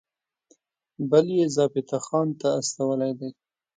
[1.09, 3.29] بل یې ضابطه خان ته استولی دی.